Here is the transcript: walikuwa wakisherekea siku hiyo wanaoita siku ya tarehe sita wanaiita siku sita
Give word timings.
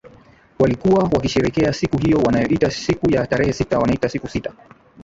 walikuwa 0.59 1.03
wakisherekea 1.03 1.73
siku 1.73 1.97
hiyo 1.97 2.17
wanaoita 2.19 2.71
siku 2.71 3.11
ya 3.13 3.27
tarehe 3.27 3.53
sita 3.53 3.79
wanaiita 3.79 4.09
siku 4.09 4.27
sita 4.27 4.53